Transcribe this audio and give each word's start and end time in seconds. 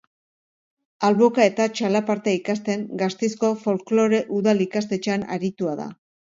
Alboka 1.09 1.45
eta 1.49 1.67
txalaparta 1.79 2.33
ikasten 2.39 2.87
Gazteizko 3.03 3.53
folklore 3.67 4.25
udal 4.41 4.67
ikastetxean 4.69 5.31
aritua 5.39 5.81
da. 5.85 5.91